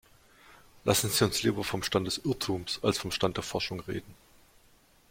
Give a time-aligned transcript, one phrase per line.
[0.83, 4.15] Lassen Sie uns lieber vom Stand des Irrtums als vom Stand der Forschung reden.